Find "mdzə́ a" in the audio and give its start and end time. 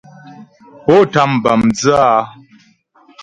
1.61-2.13